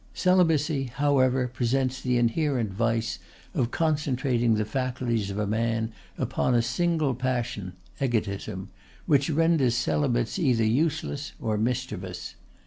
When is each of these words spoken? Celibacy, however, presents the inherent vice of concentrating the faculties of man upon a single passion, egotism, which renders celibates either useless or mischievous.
Celibacy, 0.15 0.85
however, 0.85 1.47
presents 1.47 2.01
the 2.01 2.17
inherent 2.17 2.73
vice 2.73 3.19
of 3.53 3.69
concentrating 3.69 4.55
the 4.55 4.65
faculties 4.65 5.29
of 5.29 5.47
man 5.47 5.91
upon 6.17 6.55
a 6.55 6.63
single 6.63 7.13
passion, 7.13 7.73
egotism, 8.01 8.69
which 9.05 9.29
renders 9.29 9.75
celibates 9.75 10.39
either 10.39 10.65
useless 10.65 11.33
or 11.39 11.55
mischievous. 11.55 12.33